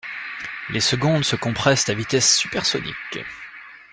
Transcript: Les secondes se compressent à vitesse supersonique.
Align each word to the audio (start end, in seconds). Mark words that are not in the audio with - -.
Les 0.71 0.79
secondes 0.79 1.23
se 1.23 1.35
compressent 1.35 1.89
à 1.89 1.93
vitesse 1.93 2.35
supersonique. 2.35 3.19